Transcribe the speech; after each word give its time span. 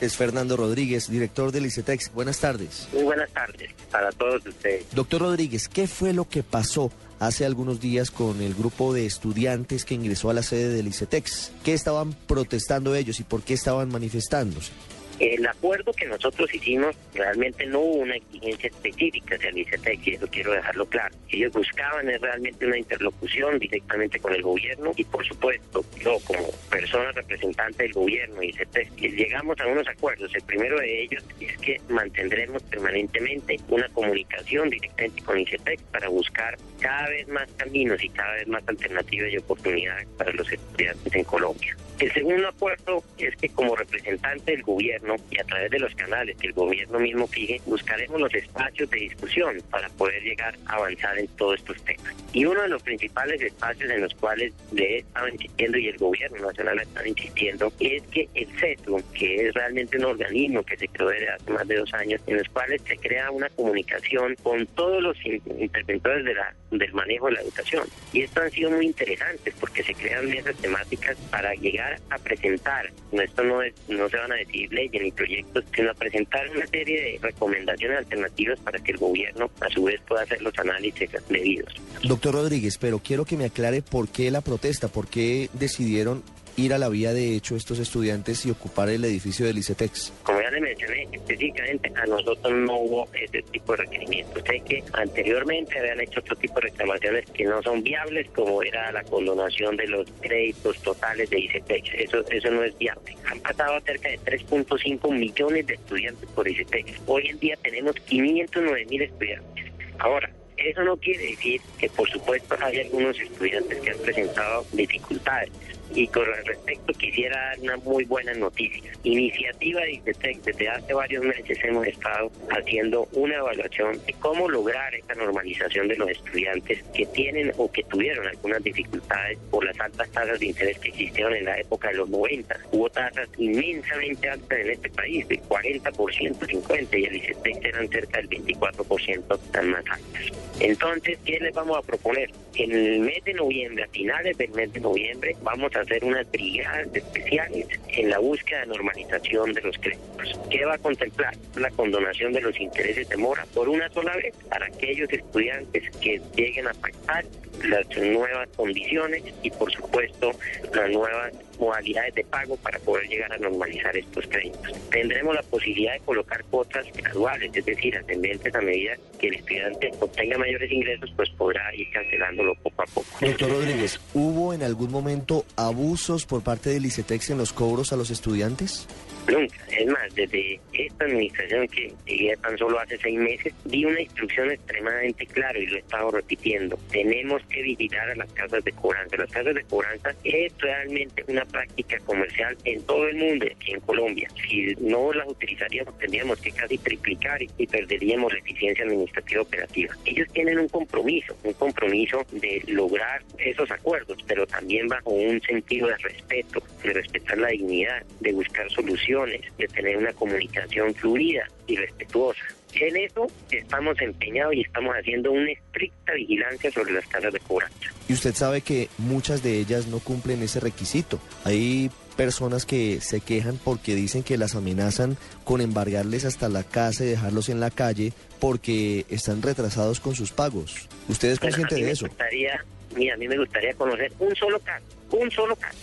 Es 0.00 0.16
Fernando 0.16 0.56
Rodríguez, 0.56 1.10
director 1.10 1.50
del 1.50 1.66
ICETEX. 1.66 2.12
Buenas 2.12 2.38
tardes. 2.38 2.88
Muy 2.92 3.02
buenas 3.02 3.30
tardes 3.30 3.70
para 3.90 4.12
todos 4.12 4.46
ustedes. 4.46 4.86
Doctor 4.92 5.22
Rodríguez, 5.22 5.68
¿qué 5.68 5.88
fue 5.88 6.12
lo 6.12 6.28
que 6.28 6.42
pasó 6.42 6.92
hace 7.18 7.44
algunos 7.44 7.80
días 7.80 8.10
con 8.10 8.40
el 8.40 8.54
grupo 8.54 8.94
de 8.94 9.06
estudiantes 9.06 9.84
que 9.84 9.94
ingresó 9.94 10.30
a 10.30 10.34
la 10.34 10.42
sede 10.42 10.68
del 10.68 10.86
ICETEX? 10.86 11.52
¿Qué 11.64 11.74
estaban 11.74 12.12
protestando 12.12 12.94
ellos 12.94 13.18
y 13.18 13.24
por 13.24 13.42
qué 13.42 13.54
estaban 13.54 13.88
manifestándose? 13.88 14.70
El 15.18 15.44
acuerdo 15.46 15.92
que 15.92 16.06
nosotros 16.06 16.54
hicimos 16.54 16.96
realmente 17.12 17.66
no 17.66 17.80
hubo 17.80 18.02
una 18.02 18.16
exigencia 18.16 18.68
específica 18.68 19.34
hacia 19.34 19.48
el 19.48 19.58
ICETEX 19.58 20.06
y 20.06 20.10
eso 20.14 20.28
quiero 20.28 20.52
dejarlo 20.52 20.86
claro. 20.86 21.14
Ellos 21.28 21.52
buscaban 21.52 22.06
realmente 22.06 22.66
una 22.66 22.78
interlocución 22.78 23.58
directamente 23.58 24.20
con 24.20 24.32
el 24.32 24.42
gobierno 24.42 24.92
y 24.96 25.04
por 25.04 25.26
supuesto 25.26 25.84
yo 26.00 26.18
como 26.24 26.48
persona 26.70 27.10
representante 27.12 27.82
del 27.82 27.92
gobierno 27.94 28.42
y 28.42 28.50
ICETEX 28.50 28.92
llegamos 29.00 29.58
a 29.60 29.66
unos 29.66 29.88
acuerdos. 29.88 30.32
El 30.34 30.42
primero 30.42 30.78
de 30.78 31.02
ellos 31.02 31.24
es 31.40 31.58
que 31.58 31.80
mantendremos 31.88 32.62
permanentemente 32.64 33.58
una 33.68 33.88
comunicación 33.88 34.70
directamente 34.70 35.22
con 35.22 35.38
ICETEX 35.40 35.82
para 35.90 36.08
buscar 36.08 36.56
cada 36.80 37.08
vez 37.08 37.26
más 37.28 37.50
caminos 37.56 38.02
y 38.04 38.08
cada 38.10 38.34
vez 38.34 38.46
más 38.46 38.62
alternativas 38.68 39.32
y 39.32 39.38
oportunidades 39.38 40.06
para 40.16 40.32
los 40.32 40.50
estudiantes 40.52 41.14
en 41.14 41.24
Colombia. 41.24 41.76
El 41.98 42.12
segundo 42.12 42.48
acuerdo 42.48 43.02
es 43.18 43.34
que 43.36 43.48
como 43.48 43.74
representante 43.74 44.52
del 44.52 44.62
gobierno 44.62 45.07
y 45.30 45.38
a 45.38 45.44
través 45.44 45.70
de 45.70 45.78
los 45.78 45.94
canales 45.94 46.36
que 46.36 46.48
el 46.48 46.52
gobierno 46.52 46.98
mismo 46.98 47.26
fije, 47.26 47.60
buscaremos 47.66 48.20
los 48.20 48.34
espacios 48.34 48.90
de 48.90 48.98
discusión 48.98 49.56
para 49.70 49.88
poder 49.90 50.22
llegar 50.22 50.56
a 50.66 50.74
avanzar 50.74 51.18
en 51.18 51.28
todos 51.28 51.58
estos 51.58 51.82
temas. 51.84 52.14
Y 52.32 52.44
uno 52.44 52.62
de 52.62 52.68
los 52.68 52.82
principales 52.82 53.40
espacios 53.40 53.90
en 53.90 54.02
los 54.02 54.14
cuales 54.14 54.52
le 54.72 54.96
he 54.96 54.98
estado 54.98 55.28
insistiendo 55.28 55.78
y 55.78 55.88
el 55.88 55.96
gobierno 55.96 56.46
nacional 56.46 56.78
ha 56.78 56.82
estado 56.82 57.06
insistiendo 57.06 57.72
es 57.80 58.02
que 58.08 58.28
el 58.34 58.46
CETU, 58.58 59.02
que 59.14 59.48
es 59.48 59.54
realmente 59.54 59.96
un 59.98 60.04
organismo 60.04 60.62
que 60.62 60.76
se 60.76 60.88
creó 60.88 61.08
desde 61.08 61.30
hace 61.30 61.50
más 61.50 61.66
de 61.68 61.76
dos 61.76 61.92
años, 61.94 62.20
en 62.26 62.38
los 62.38 62.48
cuales 62.48 62.82
se 62.86 62.96
crea 62.96 63.30
una 63.30 63.48
comunicación 63.50 64.34
con 64.42 64.66
todos 64.68 65.02
los 65.02 65.16
interventores 65.24 66.24
de 66.24 66.34
la, 66.34 66.54
del 66.70 66.92
manejo 66.92 67.26
de 67.26 67.32
la 67.32 67.40
educación. 67.42 67.84
Y 68.12 68.22
esto 68.22 68.42
han 68.42 68.50
sido 68.50 68.70
muy 68.70 68.86
interesantes 68.86 69.54
porque 69.58 69.82
se 69.82 69.94
crean 69.94 70.28
mesas 70.28 70.56
temáticas 70.56 71.16
para 71.30 71.54
llegar 71.54 71.98
a 72.10 72.18
presentar, 72.18 72.90
esto 73.12 73.44
no, 73.44 73.62
es, 73.62 73.74
no 73.88 74.08
se 74.08 74.16
van 74.16 74.32
a 74.32 74.36
decidir 74.36 74.72
leyes 74.72 74.97
ni 75.02 75.12
proyectos, 75.12 75.64
sino 75.74 75.90
a 75.90 75.94
presentar 75.94 76.48
una 76.50 76.66
serie 76.66 77.00
de 77.00 77.18
recomendaciones 77.20 77.98
alternativas 77.98 78.58
para 78.60 78.78
que 78.78 78.92
el 78.92 78.98
gobierno 78.98 79.50
a 79.60 79.68
su 79.68 79.84
vez 79.84 80.00
pueda 80.06 80.22
hacer 80.22 80.40
los 80.42 80.56
análisis 80.58 81.10
debidos. 81.28 81.74
Doctor 82.02 82.34
Rodríguez, 82.34 82.78
pero 82.78 82.98
quiero 82.98 83.24
que 83.24 83.36
me 83.36 83.46
aclare 83.46 83.82
por 83.82 84.08
qué 84.08 84.30
la 84.30 84.40
protesta, 84.40 84.88
por 84.88 85.08
qué 85.08 85.48
decidieron 85.52 86.22
ir 86.58 86.74
a 86.74 86.78
la 86.78 86.88
vía 86.88 87.12
de 87.12 87.36
hecho 87.36 87.56
estos 87.56 87.78
estudiantes 87.78 88.44
y 88.44 88.50
ocupar 88.50 88.88
el 88.88 89.04
edificio 89.04 89.46
del 89.46 89.58
ICETEX? 89.58 90.12
Como 90.24 90.40
ya 90.40 90.50
le 90.50 90.60
mencioné, 90.60 91.08
específicamente 91.12 91.92
a 91.94 92.06
nosotros 92.06 92.52
no 92.52 92.78
hubo 92.78 93.08
ese 93.14 93.42
tipo 93.42 93.72
de 93.72 93.84
requerimientos. 93.84 94.42
Sé 94.44 94.60
que 94.66 94.82
anteriormente 94.92 95.78
habían 95.78 96.00
hecho 96.00 96.20
otro 96.20 96.36
tipo 96.36 96.54
de 96.56 96.62
reclamaciones 96.62 97.26
que 97.30 97.44
no 97.44 97.62
son 97.62 97.82
viables, 97.82 98.28
como 98.34 98.62
era 98.62 98.90
la 98.90 99.04
condonación 99.04 99.76
de 99.76 99.86
los 99.86 100.06
créditos 100.20 100.76
totales 100.82 101.30
de 101.30 101.38
ICETEX. 101.38 101.90
Eso, 101.94 102.24
eso 102.28 102.50
no 102.50 102.64
es 102.64 102.76
viable. 102.76 103.16
Han 103.30 103.40
pasado 103.40 103.80
cerca 103.86 104.08
de 104.08 104.18
3.5 104.18 105.12
millones 105.12 105.66
de 105.66 105.74
estudiantes 105.74 106.28
por 106.30 106.48
ICETEX. 106.48 107.00
Hoy 107.06 107.28
en 107.28 107.38
día 107.38 107.56
tenemos 107.62 107.94
509 108.06 108.86
mil 108.86 109.02
estudiantes. 109.02 109.72
Ahora, 109.98 110.30
eso 110.56 110.82
no 110.82 110.96
quiere 110.96 111.24
decir 111.28 111.60
que, 111.78 111.88
por 111.90 112.08
supuesto, 112.10 112.56
hay 112.60 112.80
algunos 112.80 113.18
estudiantes 113.18 113.80
que 113.80 113.90
han 113.90 113.98
presentado 113.98 114.66
dificultades. 114.72 115.50
Y 115.94 116.06
con 116.08 116.26
respecto 116.44 116.92
quisiera 116.94 117.36
dar 117.36 117.60
una 117.60 117.76
muy 117.78 118.04
buena 118.04 118.34
noticia. 118.34 118.92
Iniciativa 119.04 119.80
de 119.80 119.92
ICETEC, 119.92 120.42
desde 120.42 120.68
hace 120.68 120.94
varios 120.94 121.24
meses 121.24 121.58
hemos 121.64 121.86
estado 121.86 122.30
haciendo 122.50 123.08
una 123.12 123.36
evaluación 123.36 124.04
de 124.04 124.12
cómo 124.14 124.48
lograr 124.48 124.94
esta 124.94 125.14
normalización 125.14 125.88
de 125.88 125.96
los 125.96 126.10
estudiantes 126.10 126.82
que 126.94 127.06
tienen 127.06 127.52
o 127.56 127.70
que 127.70 127.82
tuvieron 127.84 128.26
algunas 128.26 128.62
dificultades 128.62 129.38
por 129.50 129.64
las 129.64 129.78
altas 129.80 130.10
tasas 130.10 130.38
de 130.40 130.46
interés 130.46 130.78
que 130.78 130.88
existieron 130.88 131.34
en 131.34 131.44
la 131.44 131.58
época 131.58 131.88
de 131.88 131.94
los 131.94 132.08
90. 132.08 132.56
Hubo 132.72 132.90
tasas 132.90 133.28
inmensamente 133.38 134.28
altas 134.28 134.58
en 134.58 134.70
este 134.70 134.90
país, 134.90 135.26
de 135.28 135.40
40%, 135.42 135.92
50%, 135.92 136.98
y 136.98 137.04
el 137.04 137.16
ICETEC 137.16 137.64
eran 137.64 137.88
cerca 137.88 138.18
del 138.18 138.28
24% 138.30 139.38
tan 139.52 139.70
más 139.70 139.84
altas. 139.90 140.32
Entonces, 140.60 141.18
¿qué 141.24 141.38
les 141.38 141.54
vamos 141.54 141.78
a 141.78 141.82
proponer? 141.82 142.30
En 142.54 142.72
el 142.72 143.00
mes 143.00 143.22
de 143.24 143.34
noviembre, 143.34 143.84
a 143.84 143.88
finales 143.88 144.36
del 144.36 144.50
mes 144.50 144.72
de 144.72 144.80
noviembre, 144.80 145.36
vamos 145.42 145.74
a 145.76 145.77
hacer 145.80 146.04
unas 146.04 146.30
brigadas 146.30 146.88
especiales 146.94 147.66
en 147.88 148.10
la 148.10 148.18
búsqueda 148.18 148.60
de 148.60 148.66
normalización 148.66 149.52
de 149.52 149.62
los 149.62 149.76
créditos. 149.78 150.40
¿Qué 150.50 150.64
va 150.64 150.74
a 150.74 150.78
contemplar? 150.78 151.36
La 151.56 151.70
condonación 151.70 152.32
de 152.32 152.40
los 152.40 152.58
intereses 152.60 153.08
de 153.08 153.16
mora 153.16 153.46
por 153.54 153.68
una 153.68 153.88
sola 153.90 154.14
vez 154.16 154.34
para 154.48 154.66
aquellos 154.66 155.10
estudiantes 155.12 155.84
que 155.98 156.20
lleguen 156.36 156.68
a 156.68 156.74
pactar 156.74 157.24
las 157.64 157.86
nuevas 157.96 158.48
condiciones 158.56 159.22
y 159.42 159.50
por 159.50 159.70
supuesto 159.72 160.32
las 160.74 160.90
nuevas 160.90 161.32
modalidades 161.58 162.14
de 162.14 162.24
pago 162.24 162.56
para 162.56 162.78
poder 162.80 163.06
llegar 163.08 163.32
a 163.32 163.38
normalizar 163.38 163.96
estos 163.96 164.26
créditos. 164.26 164.72
Tendremos 164.90 165.34
la 165.34 165.42
posibilidad 165.42 165.94
de 165.94 166.00
colocar 166.00 166.44
cuotas 166.44 166.86
graduales, 166.94 167.50
es 167.54 167.64
decir, 167.64 167.96
ascendentes 167.96 168.54
a 168.54 168.60
medida 168.60 168.96
que 169.18 169.28
el 169.28 169.34
estudiante 169.34 169.90
obtenga 170.00 170.38
mayores 170.38 170.70
ingresos, 170.70 171.12
pues 171.16 171.30
podrá 171.30 171.74
ir 171.74 171.90
cancelándolo 171.90 172.54
poco 172.56 172.82
a 172.82 172.86
poco. 172.86 173.08
Doctor 173.20 173.50
Rodríguez, 173.50 174.00
¿hubo 174.14 174.54
en 174.54 174.62
algún 174.62 174.90
momento 174.90 175.44
abusos 175.56 176.26
por 176.26 176.42
parte 176.42 176.70
del 176.70 176.86
ICETEX 176.86 177.30
en 177.30 177.38
los 177.38 177.52
cobros 177.52 177.92
a 177.92 177.96
los 177.96 178.10
estudiantes? 178.10 178.86
Nunca. 179.28 179.56
Es 179.70 179.86
más, 179.86 180.14
desde 180.14 180.58
esta 180.72 181.04
administración 181.04 181.68
que 181.68 181.92
llegué 182.06 182.36
tan 182.38 182.56
solo 182.56 182.80
hace 182.80 182.96
seis 182.96 183.18
meses, 183.18 183.52
di 183.64 183.84
una 183.84 184.00
instrucción 184.00 184.50
extremadamente 184.50 185.26
clara 185.26 185.58
y 185.58 185.66
lo 185.66 185.76
he 185.76 185.80
estado 185.80 186.10
repitiendo. 186.10 186.78
Tenemos 186.90 187.42
que 187.46 187.62
vigilar 187.62 188.10
a 188.10 188.14
las 188.14 188.32
casas 188.32 188.64
de 188.64 188.72
cobranza. 188.72 189.16
Las 189.16 189.30
casas 189.30 189.54
de 189.54 189.64
cobranza 189.64 190.14
es 190.24 190.52
realmente 190.58 191.24
una 191.28 191.44
práctica 191.44 191.98
comercial 192.00 192.56
en 192.64 192.82
todo 192.84 193.06
el 193.06 193.16
mundo, 193.16 193.46
aquí 193.54 193.72
en 193.72 193.80
Colombia. 193.80 194.28
Si 194.48 194.74
no 194.80 195.12
las 195.12 195.28
utilizaríamos, 195.28 195.98
tendríamos 195.98 196.40
que 196.40 196.50
casi 196.52 196.78
triplicar 196.78 197.42
y, 197.42 197.66
perderíamos 197.66 198.32
la 198.32 198.38
eficiencia 198.38 198.84
administrativa 198.84 199.42
operativa. 199.42 199.94
Ellos 200.06 200.26
tienen 200.32 200.58
un 200.58 200.68
compromiso, 200.68 201.36
un 201.44 201.52
compromiso 201.52 202.24
de 202.32 202.62
lograr 202.66 203.22
esos 203.36 203.70
acuerdos, 203.70 204.16
pero 204.26 204.46
también 204.46 204.88
bajo 204.88 205.10
un 205.10 205.40
sentido 205.42 205.88
de 205.88 205.96
respeto, 205.98 206.62
de 206.82 206.94
respetar 206.94 207.36
la 207.36 207.48
dignidad, 207.48 208.02
de 208.20 208.32
buscar 208.32 208.70
soluciones 208.70 209.17
de 209.26 209.68
tener 209.68 209.96
una 209.96 210.12
comunicación 210.12 210.94
fluida 210.94 211.46
y 211.66 211.76
respetuosa. 211.76 212.42
En 212.74 212.96
eso 212.96 213.26
estamos 213.50 214.00
empeñados 214.00 214.54
y 214.54 214.60
estamos 214.60 214.94
haciendo 214.94 215.32
una 215.32 215.50
estricta 215.50 216.12
vigilancia 216.12 216.70
sobre 216.70 216.92
las 216.92 217.06
casas 217.06 217.32
de 217.32 217.40
cobranza. 217.40 217.76
Y 218.08 218.12
usted 218.12 218.34
sabe 218.34 218.60
que 218.60 218.88
muchas 218.98 219.42
de 219.42 219.58
ellas 219.58 219.86
no 219.86 219.98
cumplen 220.00 220.42
ese 220.42 220.60
requisito. 220.60 221.18
Hay 221.44 221.90
personas 222.16 222.66
que 222.66 223.00
se 223.00 223.20
quejan 223.20 223.58
porque 223.58 223.94
dicen 223.94 224.22
que 224.22 224.36
las 224.36 224.54
amenazan 224.54 225.16
con 225.44 225.60
embargarles 225.60 226.24
hasta 226.24 226.48
la 226.48 226.62
casa 226.64 227.04
y 227.04 227.08
dejarlos 227.08 227.48
en 227.48 227.60
la 227.60 227.70
calle 227.70 228.12
porque 228.40 229.06
están 229.08 229.40
retrasados 229.40 230.00
con 230.00 230.14
sus 230.14 230.32
pagos. 230.32 230.88
¿Usted 231.08 231.30
es 231.30 231.40
consciente 231.40 231.76
de 231.76 231.90
eso? 231.90 232.06
Gustaría, 232.06 232.64
mira, 232.94 233.14
a 233.14 233.16
mí 233.16 233.28
me 233.28 233.38
gustaría 233.38 233.72
conocer 233.74 234.12
un 234.18 234.34
solo 234.36 234.58
caso, 234.60 234.84
un 235.12 235.30
solo 235.30 235.56
caso 235.56 235.78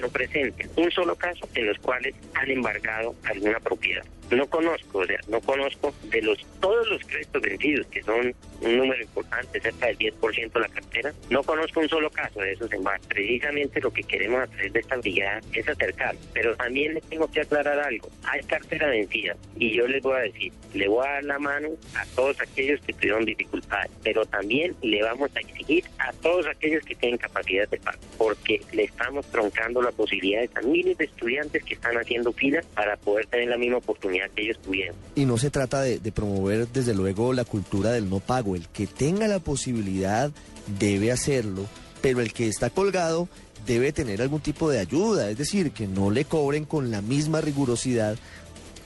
lo 0.00 0.08
presenten, 0.08 0.70
un 0.76 0.90
solo 0.90 1.16
caso 1.16 1.48
en 1.54 1.66
los 1.66 1.78
cuales 1.78 2.14
han 2.34 2.50
embargado 2.50 3.14
alguna 3.24 3.58
propiedad. 3.60 4.04
No 4.30 4.46
conozco, 4.46 4.98
o 4.98 5.06
sea, 5.06 5.18
no 5.28 5.40
conozco 5.40 5.92
de 6.04 6.22
los 6.22 6.38
todos 6.60 6.88
los 6.88 7.02
créditos 7.04 7.42
vencidos, 7.42 7.86
que 7.86 8.02
son 8.02 8.34
un 8.60 8.76
número 8.76 9.02
importante, 9.02 9.60
cerca 9.60 9.86
del 9.86 9.98
10% 9.98 10.52
de 10.52 10.60
la 10.60 10.68
cartera, 10.68 11.12
no 11.30 11.42
conozco 11.42 11.80
un 11.80 11.88
solo 11.88 12.10
caso 12.10 12.40
de 12.40 12.52
esos 12.52 12.72
embargos. 12.72 13.06
Precisamente 13.06 13.80
lo 13.80 13.92
que 13.92 14.02
queremos 14.02 14.42
a 14.42 14.46
través 14.46 14.72
de 14.72 14.80
esta 14.80 14.96
brigada 14.96 15.40
es 15.52 15.68
acercar, 15.68 16.14
pero 16.32 16.54
también 16.56 16.94
les 16.94 17.02
tengo 17.04 17.30
que 17.30 17.40
aclarar 17.40 17.78
algo. 17.80 18.08
Hay 18.24 18.42
cartera 18.42 18.88
vencida 18.88 19.34
y 19.56 19.72
yo 19.74 19.86
les 19.86 20.02
voy 20.02 20.16
a 20.16 20.20
decir, 20.20 20.52
le 20.74 20.88
voy 20.88 21.06
a 21.06 21.12
dar 21.12 21.24
la 21.24 21.38
mano 21.38 21.68
a 21.96 22.04
todos 22.14 22.40
aquellos 22.40 22.80
que 22.82 22.92
tuvieron 22.92 23.24
dificultades, 23.24 23.90
pero 24.02 24.26
también 24.26 24.76
le 24.82 25.02
vamos 25.02 25.30
a 25.34 25.40
exigir 25.40 25.84
a 25.98 26.12
todos 26.12 26.46
aquellos 26.46 26.84
que 26.84 26.94
tienen 26.94 27.18
capacidad 27.18 27.68
de 27.68 27.78
pago, 27.78 27.98
porque 28.18 28.60
le 28.72 28.84
estamos 28.84 29.26
troncando 29.30 29.82
la 29.82 29.90
posibilidad 29.92 30.42
de 30.42 30.68
miles 30.68 30.98
de 30.98 31.06
estudiantes 31.06 31.64
que 31.64 31.74
están 31.74 31.96
haciendo 31.96 32.32
filas 32.32 32.66
para 32.66 32.96
poder 32.96 33.26
tener 33.26 33.48
la 33.48 33.56
misma 33.56 33.78
oportunidad 33.78 34.19
que 34.28 34.42
ellos 34.42 34.58
tuvieron. 34.62 34.96
Y 35.14 35.24
no 35.24 35.38
se 35.38 35.50
trata 35.50 35.82
de, 35.82 35.98
promover 36.12 36.68
desde 36.68 36.94
luego 36.94 37.32
la 37.32 37.44
cultura 37.44 37.92
del 37.92 38.08
no 38.08 38.20
pago. 38.20 38.56
El 38.56 38.68
que 38.68 38.86
tenga 38.86 39.28
la 39.28 39.38
posibilidad 39.38 40.30
debe 40.78 41.12
hacerlo, 41.12 41.66
pero 42.00 42.20
el 42.20 42.32
que 42.32 42.48
está 42.48 42.70
colgado 42.70 43.28
debe 43.66 43.92
tener 43.92 44.22
algún 44.22 44.40
tipo 44.40 44.70
de 44.70 44.78
ayuda, 44.78 45.30
es 45.30 45.38
decir, 45.38 45.72
que 45.72 45.86
no 45.86 46.10
le 46.10 46.24
cobren 46.24 46.64
con 46.64 46.90
la 46.90 47.02
misma 47.02 47.40
rigurosidad 47.40 48.16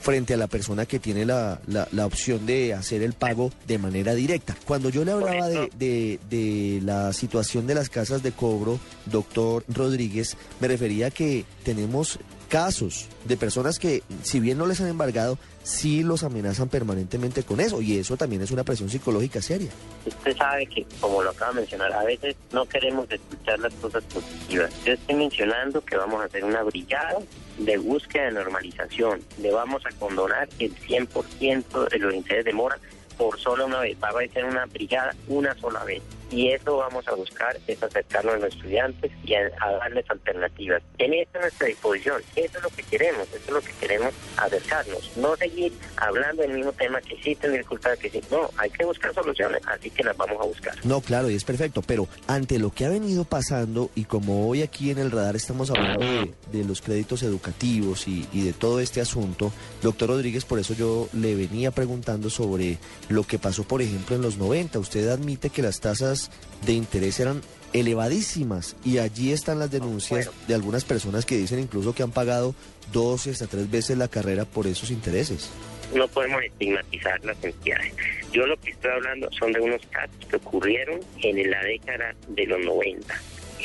frente 0.05 0.35
a 0.35 0.37
la 0.37 0.45
persona 0.45 0.85
que 0.85 0.99
tiene 0.99 1.25
la, 1.25 1.59
la, 1.65 2.05
opción 2.05 2.45
de 2.45 2.75
hacer 2.75 3.01
el 3.01 3.13
pago 3.13 3.51
de 3.65 3.79
manera 3.79 4.13
directa. 4.13 4.55
Cuando 4.63 4.89
yo 4.89 5.03
le 5.03 5.13
hablaba 5.13 5.49
de, 5.49 5.71
de, 5.79 6.19
de, 6.29 6.79
la 6.83 7.11
situación 7.11 7.65
de 7.65 7.73
las 7.73 7.89
casas 7.89 8.21
de 8.21 8.31
cobro, 8.31 8.79
doctor 9.07 9.65
Rodríguez, 9.67 10.37
me 10.59 10.67
refería 10.67 11.07
a 11.07 11.11
que 11.11 11.43
tenemos 11.63 12.19
casos 12.55 13.09
de 13.25 13.35
personas 13.35 13.79
que, 13.79 14.01
si 14.23 14.39
bien 14.39 14.57
no 14.57 14.65
les 14.65 14.79
han 14.79 14.87
embargado, 14.87 15.37
sí 15.63 16.03
los 16.03 16.23
amenazan 16.23 16.69
permanentemente 16.69 17.43
con 17.43 17.59
eso 17.59 17.81
y 17.81 17.97
eso 17.97 18.15
también 18.15 18.41
es 18.43 18.51
una 18.51 18.63
presión 18.63 18.89
psicológica 18.89 19.41
seria. 19.41 19.71
Usted 20.05 20.37
sabe 20.37 20.65
que, 20.67 20.85
como 21.01 21.21
lo 21.21 21.31
acaba 21.31 21.51
de 21.51 21.59
mencionar, 21.59 21.91
a 21.91 22.05
veces 22.05 22.37
no 22.53 22.65
queremos 22.65 23.11
escuchar 23.11 23.59
las 23.59 23.73
cosas 23.73 24.05
positivas. 24.05 24.71
Yo 24.85 24.93
estoy 24.93 25.15
mencionando 25.15 25.83
que 25.83 25.97
vamos 25.97 26.21
a 26.21 26.27
hacer 26.27 26.45
una 26.45 26.63
brillada 26.63 27.17
de 27.57 27.77
búsqueda 27.77 28.27
de 28.27 28.31
normalización. 28.31 29.19
Le 29.41 29.51
vamos 29.51 29.85
a 29.85 29.91
condonar 29.99 30.47
el 30.57 30.73
100% 30.73 31.89
de 31.89 31.99
los 31.99 32.13
intereses 32.13 32.45
de 32.45 32.53
mora 32.53 32.79
por 33.17 33.37
solo 33.37 33.65
una 33.65 33.81
vez. 33.81 33.97
Va 34.01 34.11
a 34.17 34.33
ser 34.33 34.45
una 34.45 34.65
brigada 34.65 35.13
una 35.27 35.53
sola 35.55 35.83
vez 35.83 36.01
y 36.35 36.51
eso 36.51 36.75
vamos 36.75 37.07
a 37.07 37.15
buscar, 37.15 37.57
es 37.65 37.81
acercarnos 37.81 38.35
a 38.35 38.37
los 38.39 38.53
estudiantes 38.53 39.09
y 39.23 39.35
a, 39.35 39.49
darles 39.79 40.05
alternativas. 40.09 40.83
En 40.97 41.13
esta 41.13 41.39
nuestra 41.39 41.67
disposición, 41.67 42.21
eso 42.35 42.57
es 42.57 42.63
lo 42.63 42.69
que 42.69 42.83
queremos, 42.83 43.27
eso 43.29 43.37
es 43.37 43.49
lo 43.49 43.61
que 43.61 43.71
queremos 43.79 44.13
acercarnos, 44.35 45.11
no 45.15 45.35
seguir 45.37 45.71
hablando 45.95 46.41
del 46.41 46.51
mismo 46.51 46.73
tema 46.73 46.99
que 46.99 47.13
existen 47.13 47.53
dificultades, 47.53 47.99
que 47.99 48.09
sí, 48.09 48.21
no, 48.29 48.49
hay 48.57 48.69
que 48.69 48.83
buscar 48.83 49.13
soluciones, 49.13 49.61
así 49.65 49.89
que 49.89 50.03
las 50.03 50.17
vamos 50.17 50.37
a 50.41 50.45
buscar. 50.45 50.75
No, 50.85 50.99
claro, 50.99 51.29
y 51.29 51.35
es 51.35 51.45
perfecto, 51.45 51.81
pero 51.81 52.09
ante 52.27 52.59
lo 52.59 52.71
que 52.71 52.83
ha 52.83 52.89
venido 52.89 53.23
pasando 53.23 53.89
y 53.95 54.03
como 54.03 54.49
hoy 54.49 54.61
aquí 54.61 54.91
en 54.91 54.97
el 54.97 55.11
radar 55.11 55.37
estamos 55.37 55.69
hablando 55.69 56.05
de, 56.51 56.65
los 56.65 56.81
créditos 56.81 57.21
educativos 57.23 58.07
y, 58.07 58.27
y 58.33 58.43
de 58.43 58.51
todo 58.51 58.79
este 58.79 58.99
asunto, 58.99 59.53
doctor 59.81 60.09
Rodríguez, 60.09 60.43
por 60.43 60.59
eso 60.59 60.73
yo 60.73 61.07
le 61.13 61.35
venía 61.35 61.71
preguntando 61.71 62.29
sobre 62.29 62.77
lo 63.07 63.23
que 63.23 63.39
pasó, 63.39 63.63
por 63.63 63.81
ejemplo, 63.81 64.15
en 64.15 64.21
los 64.21 64.37
90. 64.37 64.79
Usted 64.79 65.07
admite 65.09 65.49
que 65.49 65.61
las 65.61 65.79
tasas 65.79 66.24
de 66.65 66.73
interés 66.73 67.19
eran 67.19 67.41
elevadísimas 67.73 68.75
y 68.85 68.99
allí 68.99 69.31
están 69.31 69.59
las 69.59 69.69
denuncias 69.69 70.31
de 70.47 70.55
algunas 70.55 70.85
personas 70.85 71.25
que 71.25 71.37
dicen 71.37 71.59
incluso 71.59 71.93
que 71.93 72.03
han 72.03 72.11
pagado 72.11 72.55
dos 72.93 73.27
y 73.27 73.31
hasta 73.31 73.47
tres 73.47 73.69
veces 73.69 73.97
la 73.97 74.07
carrera 74.07 74.45
por 74.45 74.67
esos 74.67 74.91
intereses. 74.91 75.49
No 75.93 76.07
podemos 76.07 76.41
estigmatizar 76.43 77.23
las 77.25 77.43
entidades. 77.43 77.93
Yo 78.31 78.45
lo 78.47 78.57
que 78.57 78.71
estoy 78.71 78.91
hablando 78.91 79.29
son 79.31 79.51
de 79.51 79.59
unos 79.59 79.81
casos 79.87 80.15
que 80.29 80.37
ocurrieron 80.37 80.99
en 81.21 81.51
la 81.51 81.61
década 81.63 82.15
de 82.29 82.45
los 82.47 82.59
90 82.65 83.13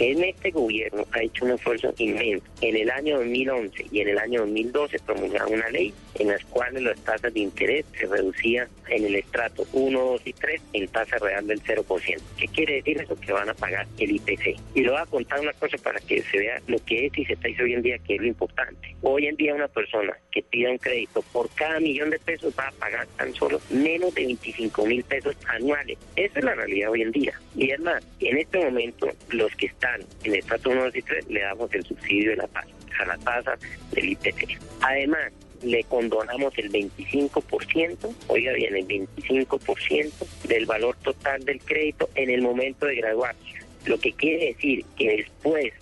en 0.00 0.24
este 0.24 0.50
gobierno 0.50 1.04
ha 1.12 1.22
hecho 1.22 1.44
un 1.44 1.52
esfuerzo 1.52 1.92
inmenso. 1.98 2.46
En 2.62 2.74
el 2.74 2.90
año 2.90 3.18
2011 3.18 3.86
y 3.92 4.00
en 4.00 4.08
el 4.08 4.18
año 4.18 4.40
2012 4.40 4.98
promulgaron 5.04 5.52
una 5.52 5.68
ley 5.68 5.92
en 6.14 6.28
las 6.28 6.42
cuales 6.46 6.82
las 6.82 6.98
tasas 7.00 7.32
de 7.34 7.40
interés 7.40 7.84
se 7.98 8.06
reducían 8.06 8.66
en 8.88 9.04
el 9.04 9.16
estrato 9.16 9.66
1, 9.72 10.00
2 10.00 10.22
y 10.24 10.32
3 10.32 10.62
en 10.72 10.88
tasa 10.88 11.18
real 11.18 11.46
del 11.46 11.62
0%. 11.62 12.20
¿Qué 12.38 12.48
quiere 12.48 12.74
decir 12.76 13.00
eso? 13.00 13.14
Que 13.20 13.32
van 13.32 13.50
a 13.50 13.54
pagar 13.54 13.86
el 13.98 14.10
IPC. 14.12 14.58
Y 14.74 14.80
le 14.82 14.90
voy 14.90 15.00
a 15.00 15.06
contar 15.06 15.40
una 15.40 15.52
cosa 15.52 15.76
para 15.78 16.00
que 16.00 16.22
se 16.22 16.38
vea 16.38 16.60
lo 16.66 16.78
que 16.84 17.06
es 17.06 17.18
y 17.18 17.24
se 17.26 17.34
está 17.34 17.48
hoy 17.62 17.74
en 17.74 17.82
día, 17.82 17.98
que 17.98 18.14
es 18.14 18.20
lo 18.20 18.26
importante. 18.26 18.96
Hoy 19.02 19.26
en 19.26 19.36
día 19.36 19.54
una 19.54 19.68
persona 19.68 20.16
que 20.30 20.42
pida 20.42 20.70
un 20.70 20.78
crédito 20.78 21.22
por 21.32 21.48
cada 21.50 21.80
millón 21.80 22.10
de 22.10 22.18
pesos 22.18 22.54
va 22.58 22.68
a 22.68 22.72
pagar 22.72 23.06
tan 23.16 23.34
solo 23.34 23.60
menos 23.70 24.14
de 24.14 24.26
25 24.26 24.86
mil 24.86 25.02
pesos 25.04 25.36
anuales. 25.48 25.98
Esa 26.16 26.38
es 26.38 26.44
la 26.44 26.54
realidad 26.54 26.90
hoy 26.90 27.02
en 27.02 27.12
día. 27.12 27.40
Y 27.56 27.70
es 27.70 27.80
más, 27.80 28.04
en 28.20 28.38
este 28.38 28.58
momento 28.58 29.08
los 29.30 29.54
que 29.56 29.66
están 29.66 30.00
en 30.24 30.32
el 30.32 30.38
estrato 30.38 30.70
1, 30.70 30.84
2 30.84 30.96
y 30.96 31.02
3 31.02 31.28
le 31.28 31.40
damos 31.40 31.72
el 31.74 31.84
subsidio 31.84 32.30
de 32.30 32.36
la 32.36 32.48
tasa, 32.48 32.68
a 33.00 33.06
la 33.06 33.18
tasa 33.18 33.58
del 33.92 34.10
IPC. 34.10 34.58
Además, 34.80 35.32
le 35.62 35.84
condonamos 35.84 36.56
el 36.56 36.70
25%, 36.72 38.14
oiga 38.28 38.52
bien, 38.52 38.76
el 38.76 38.86
25% 38.86 40.12
del 40.48 40.66
valor 40.66 40.96
total 41.02 41.44
del 41.44 41.60
crédito 41.60 42.08
en 42.14 42.30
el 42.30 42.42
momento 42.42 42.86
de 42.86 42.96
graduarse. 42.96 43.40
Lo 43.84 43.98
que 43.98 44.12
quiere 44.12 44.46
decir 44.46 44.84
que 44.96 45.16
después, 45.16 45.72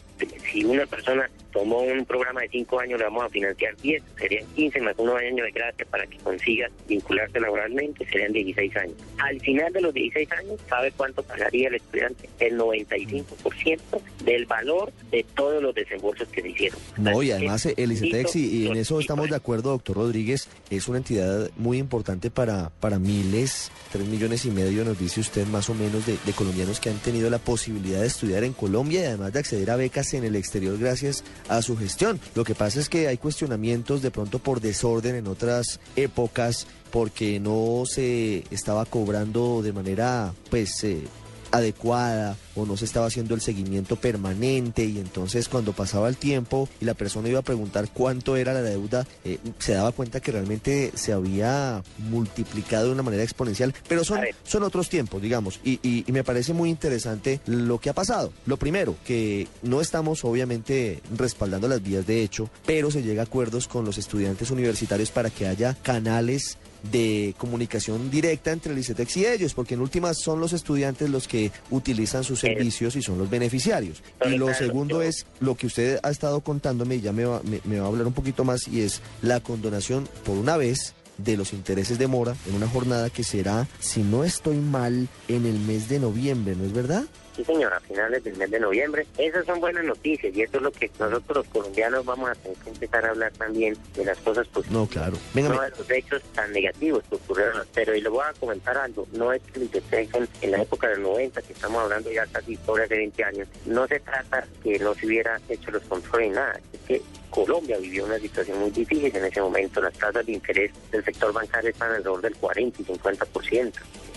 si 0.50 0.64
una 0.64 0.86
persona 0.86 1.30
tomó 1.52 1.78
un 1.78 2.04
programa 2.04 2.42
de 2.42 2.48
cinco 2.48 2.80
años, 2.80 2.98
le 2.98 3.04
vamos 3.04 3.24
a 3.24 3.28
financiar 3.28 3.76
10, 3.76 4.02
serían 4.18 4.46
15 4.54 4.80
más 4.80 4.94
unos 4.98 5.16
años 5.16 5.46
de 5.46 5.52
gracia 5.52 5.86
para 5.90 6.06
que 6.06 6.18
consiga 6.18 6.68
vincularse 6.88 7.40
laboralmente, 7.40 8.06
serían 8.06 8.32
16 8.32 8.76
años. 8.76 8.94
Al 9.18 9.40
final 9.40 9.72
de 9.72 9.80
los 9.80 9.94
16 9.94 10.32
años, 10.32 10.60
¿sabe 10.68 10.92
cuánto 10.96 11.22
pagaría 11.22 11.68
el 11.68 11.76
estudiante? 11.76 12.28
El 12.40 12.58
95% 12.58 13.78
del 14.24 14.46
valor 14.46 14.92
de 15.10 15.24
todos 15.34 15.62
los 15.62 15.74
desembolsos 15.74 16.28
que 16.28 16.42
se 16.42 16.48
hicieron. 16.48 16.78
No, 16.96 17.22
y 17.22 17.30
además 17.30 17.66
el 17.66 17.92
ICETEX, 17.92 18.36
y, 18.36 18.66
en 18.66 18.76
eso 18.76 19.00
estamos 19.00 19.30
de 19.30 19.36
acuerdo, 19.36 19.70
doctor 19.70 19.96
Rodríguez, 19.96 20.48
es 20.70 20.88
una 20.88 20.98
entidad 20.98 21.50
muy 21.56 21.78
importante 21.78 22.30
para, 22.30 22.70
para 22.80 22.98
miles, 22.98 23.70
tres 23.92 24.06
millones 24.06 24.44
y 24.44 24.50
medio, 24.50 24.84
nos 24.84 24.98
dice 24.98 25.20
usted 25.20 25.46
más 25.46 25.68
o 25.70 25.74
menos, 25.74 26.06
de, 26.06 26.18
de 26.24 26.32
colombianos 26.32 26.80
que 26.80 26.90
han 26.90 26.98
tenido 26.98 27.30
la 27.30 27.38
posibilidad 27.38 28.00
de 28.00 28.06
estudiar 28.06 28.44
en 28.44 28.52
Colombia 28.52 29.00
y 29.00 29.04
además 29.04 29.32
de 29.32 29.38
acceder 29.38 29.70
a 29.70 29.76
becas 29.76 30.12
en 30.14 30.24
el 30.24 30.36
exterior 30.36 30.78
gracias 30.78 31.24
a 31.48 31.62
su 31.62 31.76
gestión. 31.76 32.20
Lo 32.34 32.44
que 32.44 32.54
pasa 32.54 32.80
es 32.80 32.88
que 32.88 33.08
hay 33.08 33.16
cuestionamientos 33.16 34.02
de 34.02 34.10
pronto 34.10 34.38
por 34.38 34.60
desorden 34.60 35.16
en 35.16 35.26
otras 35.26 35.80
épocas 35.96 36.66
porque 36.90 37.40
no 37.40 37.84
se 37.86 38.44
estaba 38.50 38.84
cobrando 38.84 39.62
de 39.62 39.72
manera 39.72 40.32
pues 40.50 40.82
eh, 40.84 41.02
adecuada 41.50 42.36
o 42.58 42.66
no 42.66 42.76
se 42.76 42.84
estaba 42.84 43.06
haciendo 43.06 43.34
el 43.34 43.40
seguimiento 43.40 43.96
permanente 43.96 44.84
y 44.84 44.98
entonces 44.98 45.48
cuando 45.48 45.72
pasaba 45.72 46.08
el 46.08 46.16
tiempo 46.16 46.68
y 46.80 46.84
la 46.84 46.94
persona 46.94 47.28
iba 47.28 47.40
a 47.40 47.42
preguntar 47.42 47.88
cuánto 47.92 48.36
era 48.36 48.52
la 48.52 48.62
deuda, 48.62 49.06
eh, 49.24 49.38
se 49.58 49.74
daba 49.74 49.92
cuenta 49.92 50.20
que 50.20 50.32
realmente 50.32 50.92
se 50.94 51.12
había 51.12 51.82
multiplicado 52.10 52.86
de 52.86 52.92
una 52.92 53.02
manera 53.02 53.22
exponencial, 53.22 53.74
pero 53.88 54.04
son, 54.04 54.20
son 54.44 54.62
otros 54.62 54.88
tiempos, 54.88 55.22
digamos, 55.22 55.60
y, 55.64 55.78
y, 55.82 56.04
me 56.12 56.24
parece 56.24 56.52
muy 56.52 56.70
interesante 56.70 57.40
lo 57.46 57.78
que 57.78 57.90
ha 57.90 57.94
pasado. 57.94 58.32
Lo 58.46 58.56
primero, 58.56 58.96
que 59.04 59.46
no 59.62 59.80
estamos 59.80 60.24
obviamente 60.24 61.00
respaldando 61.16 61.68
las 61.68 61.82
vías 61.82 62.06
de 62.06 62.22
hecho, 62.22 62.50
pero 62.66 62.90
se 62.90 63.02
llega 63.02 63.22
a 63.22 63.26
acuerdos 63.26 63.68
con 63.68 63.84
los 63.84 63.98
estudiantes 63.98 64.50
universitarios 64.50 65.10
para 65.10 65.30
que 65.30 65.46
haya 65.46 65.74
canales 65.74 66.58
de 66.90 67.34
comunicación 67.38 68.10
directa 68.10 68.52
entre 68.52 68.72
el 68.72 68.78
ICETEX 68.78 69.16
y 69.16 69.26
ellos, 69.26 69.54
porque 69.54 69.74
en 69.74 69.80
últimas 69.80 70.18
son 70.18 70.40
los 70.40 70.52
estudiantes 70.52 71.10
los 71.10 71.28
que 71.28 71.50
utilizan 71.70 72.24
sus 72.24 72.40
servicios 72.54 72.96
y 72.96 73.02
son 73.02 73.18
los 73.18 73.30
beneficiarios. 73.30 74.02
Y 74.26 74.36
lo 74.36 74.52
segundo 74.54 75.02
es 75.02 75.26
lo 75.40 75.54
que 75.54 75.66
usted 75.66 75.98
ha 76.02 76.10
estado 76.10 76.40
contándome 76.40 76.96
y 76.96 77.00
ya 77.00 77.12
me 77.12 77.24
va, 77.24 77.40
me 77.64 77.78
va 77.78 77.86
a 77.86 77.88
hablar 77.88 78.06
un 78.06 78.12
poquito 78.12 78.44
más 78.44 78.68
y 78.68 78.82
es 78.82 79.00
la 79.22 79.40
condonación 79.40 80.08
por 80.24 80.36
una 80.36 80.56
vez 80.56 80.94
de 81.18 81.36
los 81.36 81.52
intereses 81.52 81.98
de 81.98 82.06
mora 82.06 82.34
en 82.46 82.54
una 82.54 82.68
jornada 82.68 83.10
que 83.10 83.24
será, 83.24 83.66
si 83.78 84.02
no 84.02 84.24
estoy 84.24 84.56
mal, 84.56 85.08
en 85.28 85.46
el 85.46 85.58
mes 85.58 85.88
de 85.88 85.98
noviembre, 85.98 86.54
¿no 86.56 86.64
es 86.64 86.72
verdad? 86.72 87.04
Sí, 87.38 87.44
señor, 87.44 87.72
a 87.72 87.78
finales 87.78 88.24
del 88.24 88.36
mes 88.36 88.50
de 88.50 88.58
noviembre. 88.58 89.06
Esas 89.16 89.46
son 89.46 89.60
buenas 89.60 89.84
noticias 89.84 90.34
y 90.34 90.42
eso 90.42 90.56
es 90.56 90.62
lo 90.62 90.72
que 90.72 90.90
nosotros 90.98 91.36
los 91.36 91.46
colombianos 91.46 92.04
vamos 92.04 92.30
a 92.30 92.34
tener 92.34 92.58
que 92.58 92.70
empezar 92.70 93.06
a 93.06 93.10
hablar 93.10 93.32
también 93.32 93.76
de 93.94 94.04
las 94.04 94.18
cosas 94.18 94.44
positivas. 94.48 94.72
No, 94.72 94.86
claro. 94.88 95.16
no 95.34 95.60
de 95.60 95.70
los 95.70 95.88
hechos 95.88 96.20
tan 96.34 96.52
negativos 96.52 97.04
que 97.08 97.14
ocurrieron. 97.14 97.64
Pero, 97.72 97.94
y 97.94 98.00
le 98.00 98.08
voy 98.08 98.24
a 98.28 98.32
comentar 98.40 98.76
algo, 98.76 99.06
no 99.12 99.32
es 99.32 99.40
que 99.42 99.60
en, 99.92 100.28
en 100.40 100.50
la 100.50 100.62
época 100.62 100.88
del 100.88 101.00
90, 101.00 101.40
que 101.42 101.52
estamos 101.52 101.80
hablando 101.80 102.10
ya 102.10 102.26
casi 102.26 102.56
sobre 102.66 102.84
hace 102.84 102.96
20 102.96 103.22
años, 103.22 103.48
no 103.66 103.86
se 103.86 104.00
trata 104.00 104.44
que 104.60 104.76
no 104.80 104.92
se 104.96 105.06
hubiera 105.06 105.40
hecho 105.48 105.70
los 105.70 105.84
controles, 105.84 106.32
nada. 106.32 106.60
Es 106.72 106.80
que 106.88 107.02
Colombia 107.30 107.78
vivió 107.78 108.04
una 108.04 108.18
situación 108.18 108.58
muy 108.60 108.70
difícil 108.70 109.14
en 109.14 109.24
ese 109.24 109.40
momento. 109.40 109.80
Las 109.80 109.94
tasas 109.94 110.24
de 110.24 110.32
interés 110.32 110.70
del 110.90 111.04
sector 111.04 111.32
bancario 111.32 111.70
están 111.70 111.90
alrededor 111.90 112.20
del 112.22 112.36
40 112.36 112.82
y 112.82 112.84
50%. 112.84 113.72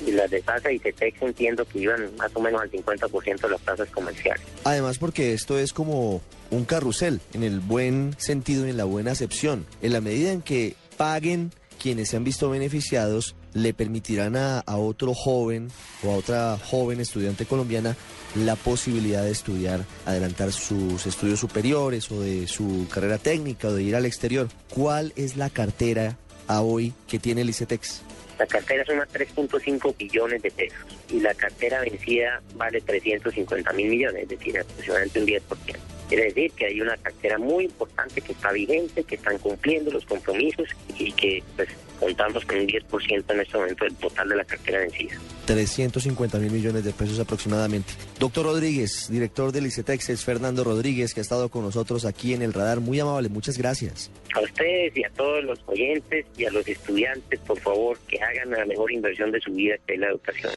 Y 0.05 0.11
las 0.11 0.31
de 0.31 0.41
tasa 0.41 0.71
y 0.71 0.79
TETEX 0.79 1.21
entiendo 1.21 1.65
que 1.65 1.79
iban 1.79 2.15
más 2.15 2.31
o 2.35 2.39
menos 2.39 2.61
al 2.61 2.71
50% 2.71 3.41
de 3.41 3.49
las 3.49 3.61
tasas 3.61 3.89
comerciales. 3.89 4.41
Además 4.63 4.97
porque 4.97 5.33
esto 5.33 5.57
es 5.57 5.73
como 5.73 6.21
un 6.49 6.65
carrusel, 6.65 7.21
en 7.33 7.43
el 7.43 7.59
buen 7.59 8.15
sentido 8.17 8.65
y 8.65 8.71
en 8.71 8.77
la 8.77 8.85
buena 8.85 9.11
acepción. 9.11 9.65
En 9.81 9.93
la 9.93 10.01
medida 10.01 10.31
en 10.31 10.41
que 10.41 10.75
paguen 10.97 11.51
quienes 11.81 12.09
se 12.09 12.17
han 12.17 12.23
visto 12.23 12.49
beneficiados, 12.49 13.35
le 13.53 13.73
permitirán 13.73 14.35
a 14.35 14.63
otro 14.67 15.13
joven 15.13 15.69
o 16.03 16.11
a 16.11 16.15
otra 16.15 16.57
joven 16.57 16.99
estudiante 16.99 17.45
colombiana 17.45 17.95
la 18.35 18.55
posibilidad 18.55 19.23
de 19.23 19.31
estudiar, 19.31 19.85
adelantar 20.05 20.51
sus 20.51 21.05
estudios 21.05 21.39
superiores 21.39 22.11
o 22.11 22.21
de 22.21 22.47
su 22.47 22.87
carrera 22.91 23.17
técnica 23.17 23.67
o 23.67 23.73
de 23.73 23.83
ir 23.83 23.95
al 23.95 24.05
exterior. 24.05 24.47
¿Cuál 24.69 25.13
es 25.15 25.37
la 25.37 25.49
cartera 25.49 26.17
a 26.47 26.61
hoy 26.61 26.93
que 27.07 27.19
tiene 27.19 27.41
el 27.41 27.49
ICETEX? 27.49 28.01
La 28.39 28.47
cartera 28.47 28.83
suma 28.85 29.07
3.5 29.07 29.95
billones 29.97 30.41
de 30.41 30.49
pesos 30.49 30.79
y 31.09 31.19
la 31.19 31.33
cartera 31.35 31.81
vencida 31.81 32.41
vale 32.55 32.81
350 32.81 33.71
mil 33.73 33.89
millones, 33.89 34.23
es 34.23 34.29
decir, 34.29 34.57
aproximadamente 34.57 35.19
un 35.19 35.27
10%. 35.27 35.90
Quiere 36.11 36.25
decir 36.25 36.51
que 36.51 36.65
hay 36.65 36.81
una 36.81 36.97
cartera 36.97 37.37
muy 37.37 37.63
importante 37.63 38.19
que 38.19 38.33
está 38.33 38.51
vigente, 38.51 39.01
que 39.05 39.15
están 39.15 39.37
cumpliendo 39.37 39.91
los 39.91 40.05
compromisos 40.05 40.67
y 40.99 41.09
que 41.13 41.41
pues, 41.55 41.69
contamos 42.01 42.43
con 42.43 42.59
un 42.59 42.67
10% 42.67 43.23
en 43.29 43.39
este 43.39 43.57
momento 43.57 43.85
del 43.85 43.95
total 43.95 44.27
de 44.27 44.35
la 44.35 44.43
cartera 44.43 44.79
vencida. 44.79 45.13
350 45.45 46.37
mil 46.39 46.51
millones 46.51 46.83
de 46.83 46.91
pesos 46.91 47.17
aproximadamente. 47.17 47.93
Doctor 48.19 48.45
Rodríguez, 48.45 49.07
director 49.09 49.53
del 49.53 49.67
ICETEX, 49.67 50.09
es 50.09 50.25
Fernando 50.25 50.65
Rodríguez, 50.65 51.13
que 51.13 51.21
ha 51.21 51.23
estado 51.23 51.47
con 51.47 51.63
nosotros 51.63 52.03
aquí 52.03 52.33
en 52.33 52.41
el 52.41 52.51
radar. 52.51 52.81
Muy 52.81 52.99
amable, 52.99 53.29
muchas 53.29 53.57
gracias. 53.57 54.11
A 54.35 54.41
ustedes 54.41 54.97
y 54.97 55.05
a 55.05 55.09
todos 55.11 55.45
los 55.45 55.59
oyentes 55.67 56.25
y 56.37 56.43
a 56.43 56.51
los 56.51 56.67
estudiantes, 56.67 57.39
por 57.39 57.59
favor, 57.59 57.97
que 58.09 58.19
hagan 58.21 58.51
la 58.51 58.65
mejor 58.65 58.91
inversión 58.91 59.31
de 59.31 59.39
su 59.39 59.53
vida, 59.53 59.75
que 59.87 59.93
es 59.93 59.99
la 60.01 60.07
educación. 60.07 60.49